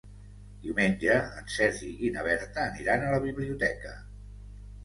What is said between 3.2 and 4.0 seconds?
biblioteca.